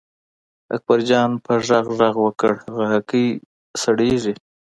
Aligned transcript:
اکبرجان 0.75 1.31
په 1.45 1.53
غږ 1.67 1.85
غږ 1.99 2.15
وکړ 2.25 2.51
هغه 2.63 2.83
هګۍ 2.91 3.27
سړېږي. 3.81 4.33